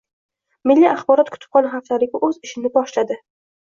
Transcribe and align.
Milliy 0.71 0.87
axborot-kutubxona 0.93 1.77
haftaligi 1.77 2.25
o‘z 2.31 2.43
ishini 2.51 2.77
boshlading 2.77 3.27